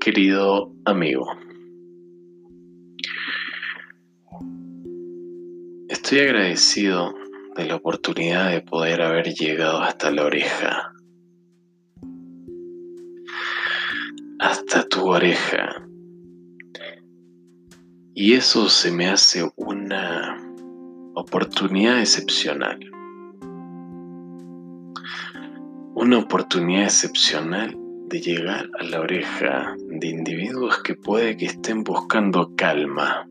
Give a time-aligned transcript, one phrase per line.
[0.00, 1.26] querido amigo.
[5.88, 7.14] Estoy agradecido
[7.54, 10.94] de la oportunidad de poder haber llegado hasta la oreja.
[14.38, 15.86] Hasta tu oreja.
[18.14, 20.38] Y eso se me hace una
[21.14, 22.80] oportunidad excepcional.
[25.94, 27.76] Una oportunidad excepcional
[28.10, 33.28] de llegar a la oreja de individuos que puede que estén buscando calma,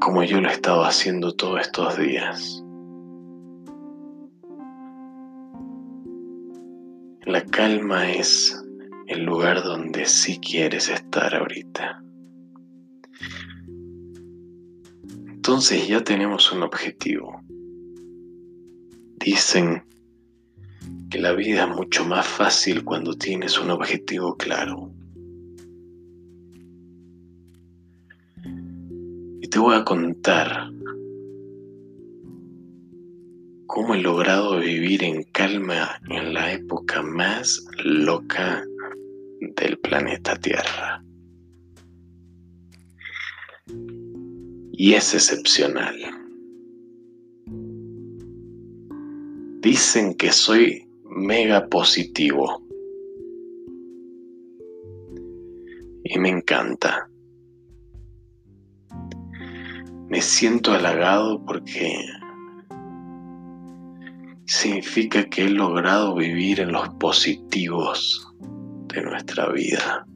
[0.00, 2.64] como yo lo he estado haciendo todos estos días.
[7.26, 8.58] La calma es
[9.06, 12.02] el lugar donde sí quieres estar ahorita.
[15.28, 17.42] Entonces ya tenemos un objetivo.
[19.18, 19.84] Dicen
[21.10, 24.92] que la vida es mucho más fácil cuando tienes un objetivo claro.
[29.42, 30.70] Y te voy a contar
[33.66, 38.64] cómo he logrado vivir en calma en la época más loca
[39.56, 41.02] del planeta Tierra.
[44.72, 46.19] Y es excepcional.
[49.60, 52.62] Dicen que soy mega positivo.
[56.02, 57.10] Y me encanta.
[60.08, 61.94] Me siento halagado porque
[64.46, 68.26] significa que he logrado vivir en los positivos
[68.88, 70.06] de nuestra vida.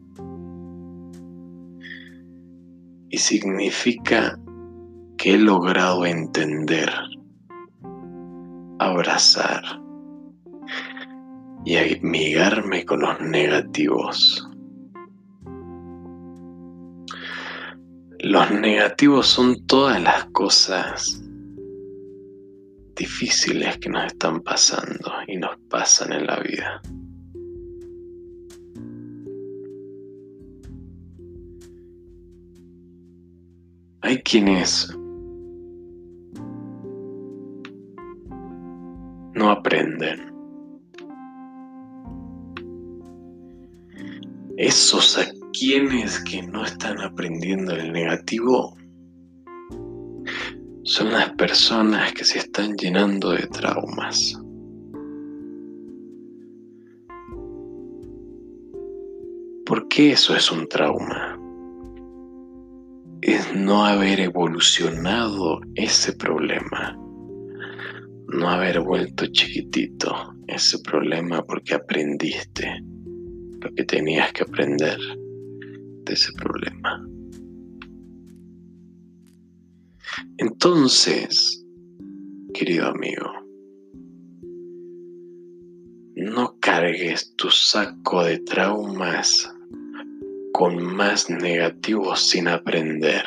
[3.10, 4.40] Y significa
[5.18, 6.90] que he logrado entender,
[8.84, 9.62] abrazar,
[11.64, 14.46] y amigarme con los negativos.
[18.20, 21.22] Los negativos son todas las cosas
[22.96, 26.82] difíciles que nos están pasando y nos pasan en la vida.
[34.02, 34.94] Hay quienes
[44.56, 48.76] esos a quienes que no están aprendiendo el negativo
[50.84, 54.40] son las personas que se están llenando de traumas.
[59.66, 61.38] ¿Por qué eso es un trauma?
[63.22, 66.98] Es no haber evolucionado ese problema,
[68.28, 72.82] no haber vuelto chiquitito ese problema porque aprendiste
[73.60, 74.98] lo que tenías que aprender
[76.04, 77.04] de ese problema.
[80.38, 81.64] Entonces,
[82.52, 83.30] querido amigo,
[86.16, 89.50] no cargues tu saco de traumas
[90.52, 93.24] con más negativos sin aprender.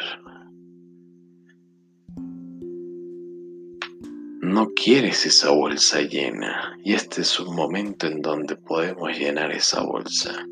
[4.48, 9.84] No quieres esa bolsa llena y este es un momento en donde podemos llenar esa
[9.84, 10.48] bolsa.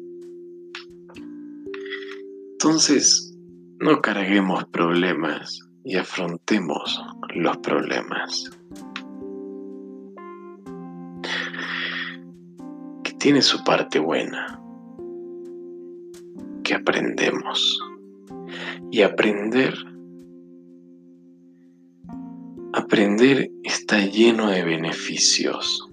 [2.51, 3.33] Entonces,
[3.79, 7.01] no carguemos problemas y afrontemos
[7.35, 8.50] los problemas.
[13.03, 14.59] Que tiene su parte buena,
[16.63, 17.79] que aprendemos.
[18.91, 19.73] Y aprender
[22.85, 25.90] Aprender está lleno de beneficios.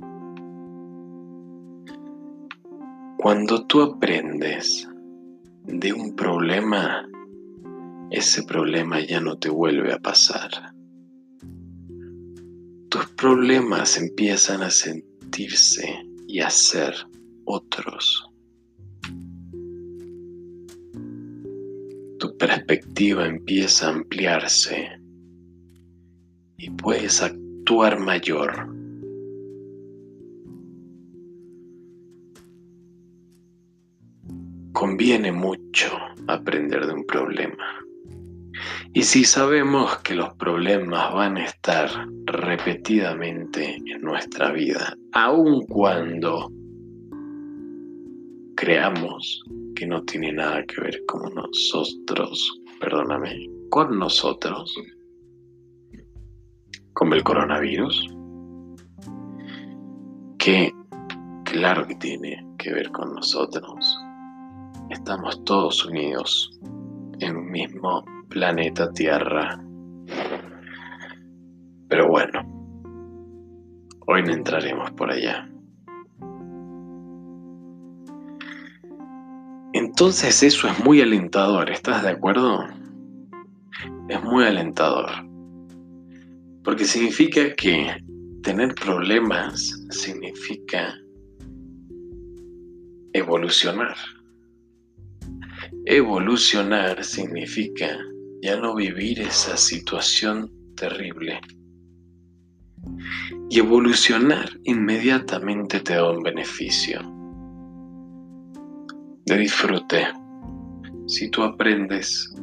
[3.16, 4.86] Cuando tú aprendes
[5.64, 7.08] de un problema,
[8.10, 10.50] ese problema ya no te vuelve a pasar.
[12.90, 16.92] Tus problemas empiezan a sentirse y a ser
[17.46, 18.30] otros.
[22.18, 25.01] Tu perspectiva empieza a ampliarse
[26.62, 28.68] y puedes actuar mayor.
[34.72, 35.90] Conviene mucho
[36.28, 37.84] aprender de un problema.
[38.94, 41.90] Y si sabemos que los problemas van a estar
[42.26, 46.48] repetidamente en nuestra vida, aun cuando
[48.54, 49.42] creamos
[49.74, 54.72] que no tiene nada que ver con nosotros, perdóname, con nosotros,
[56.94, 58.14] como el coronavirus,
[60.38, 60.72] que
[61.44, 63.98] claro que tiene que ver con nosotros.
[64.90, 66.58] Estamos todos unidos
[67.20, 69.58] en un mismo planeta Tierra.
[71.88, 72.40] Pero bueno,
[74.06, 75.48] hoy no entraremos por allá.
[79.74, 82.64] Entonces eso es muy alentador, ¿estás de acuerdo?
[84.08, 85.31] Es muy alentador.
[86.64, 87.96] Porque significa que
[88.42, 90.94] tener problemas significa
[93.12, 93.96] evolucionar.
[95.86, 97.98] Evolucionar significa
[98.42, 101.40] ya no vivir esa situación terrible.
[103.50, 107.00] Y evolucionar inmediatamente te da un beneficio
[109.26, 110.06] de disfrute.
[111.06, 112.34] Si tú aprendes,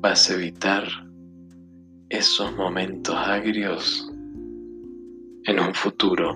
[0.00, 0.84] vas a evitar
[2.08, 4.10] esos momentos agrios
[5.44, 6.32] en un futuro.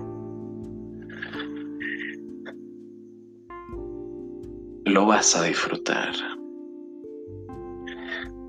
[4.85, 6.13] Lo vas a disfrutar.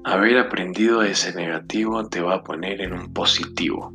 [0.05, 3.95] Haber aprendido ese negativo te va a poner en un positivo.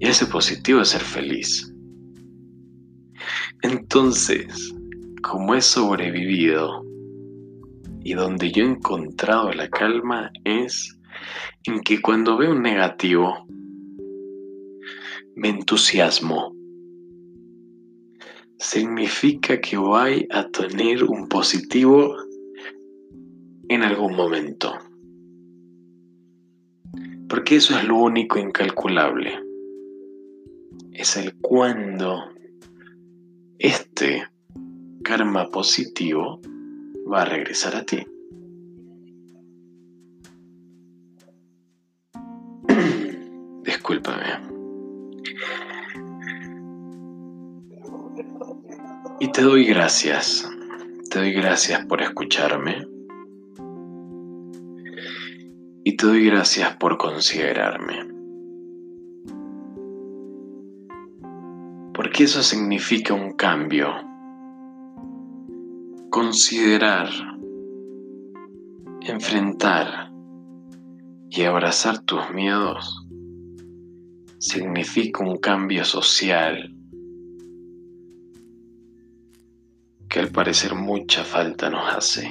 [0.00, 1.72] Y ese positivo es ser feliz.
[3.62, 4.74] Entonces,
[5.22, 6.84] como he sobrevivido
[8.04, 11.00] y donde yo he encontrado la calma es
[11.64, 13.46] en que cuando veo un negativo,
[15.34, 16.54] me entusiasmo.
[18.58, 22.14] Significa que voy a tener un positivo
[23.68, 24.74] en algún momento.
[27.26, 29.40] Porque eso es lo único incalculable.
[30.92, 32.22] Es el cuándo
[33.58, 34.28] este
[35.02, 36.40] karma positivo
[37.10, 38.06] va a regresar a ti.
[43.64, 44.54] Discúlpame.
[49.20, 50.48] Y te doy gracias.
[51.10, 52.86] Te doy gracias por escucharme.
[55.84, 58.08] Y te doy gracias por considerarme.
[61.94, 64.13] Porque eso significa un cambio
[66.14, 67.10] considerar,
[69.00, 70.12] enfrentar
[71.28, 73.04] y abrazar tus miedos
[74.38, 76.72] significa un cambio social
[80.08, 82.30] que al parecer mucha falta nos hace.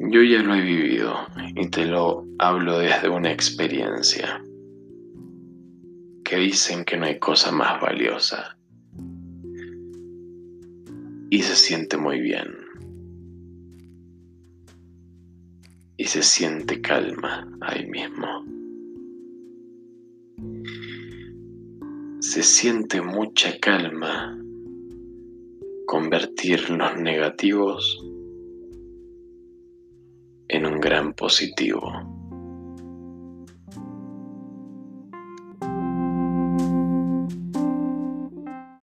[0.00, 1.14] Yo ya lo he vivido
[1.54, 4.42] y te lo hablo desde una experiencia
[6.24, 8.56] que dicen que no hay cosa más valiosa
[11.32, 12.46] y se siente muy bien.
[15.96, 18.44] Y se siente calma ahí mismo.
[22.20, 24.38] Se siente mucha calma
[25.86, 27.98] convertir los negativos
[30.48, 32.11] en un gran positivo.